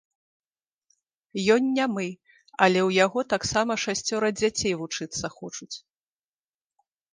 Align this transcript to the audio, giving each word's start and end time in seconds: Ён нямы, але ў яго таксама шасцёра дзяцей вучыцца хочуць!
Ён 1.55 1.61
нямы, 1.79 2.05
але 2.63 2.79
ў 2.87 3.05
яго 3.05 3.19
таксама 3.35 3.73
шасцёра 3.85 4.27
дзяцей 4.41 4.73
вучыцца 4.83 5.25
хочуць! 5.37 5.73